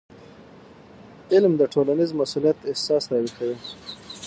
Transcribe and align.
علم 1.33 1.53
د 1.57 1.61
ټولنیز 1.73 2.09
مسؤلیت 2.21 2.57
احساس 2.69 3.03
راویښوي. 3.11 3.57